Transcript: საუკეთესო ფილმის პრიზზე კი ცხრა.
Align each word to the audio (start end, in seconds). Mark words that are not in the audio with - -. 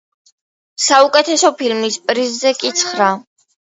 საუკეთესო 0.85 1.53
ფილმის 1.61 2.01
პრიზზე 2.11 2.59
კი 2.65 2.77
ცხრა. 2.85 3.17